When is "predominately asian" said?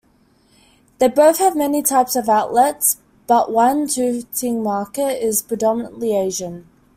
5.43-6.67